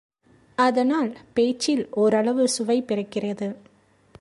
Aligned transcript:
அதனால் 0.55 1.17
பேச்சில் 1.33 1.83
ஓரளவு 1.91 2.47
சுவை 2.47 2.81
பிறக்கிறது. 2.81 3.55